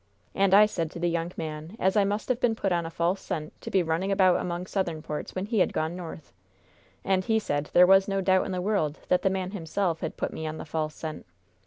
And 0.33 0.55
I 0.55 0.65
said 0.65 0.89
to 0.91 0.99
the 0.99 1.11
young 1.11 1.31
man 1.37 1.75
as 1.79 1.95
I 1.95 2.05
must 2.05 2.27
have 2.29 2.39
been 2.39 2.55
put 2.55 2.71
on 2.71 2.87
a 2.87 2.89
false 2.89 3.21
scent 3.21 3.53
to 3.61 3.69
be 3.69 3.83
running 3.83 4.11
about 4.11 4.37
among 4.39 4.65
Southern 4.65 5.03
ports, 5.03 5.35
when 5.35 5.45
he 5.45 5.59
had 5.59 5.73
gone 5.73 5.95
North. 5.95 6.33
And 7.05 7.23
he 7.23 7.37
said 7.37 7.69
there 7.73 7.85
was 7.85 8.07
no 8.07 8.19
doubt 8.19 8.47
in 8.47 8.51
the 8.51 8.61
world 8.63 8.97
that 9.09 9.21
the 9.21 9.29
man 9.29 9.51
himself 9.51 9.99
had 9.99 10.17
put 10.17 10.33
me 10.33 10.47
on 10.47 10.57
the 10.57 10.65
false 10.65 10.95
scent. 10.95 11.27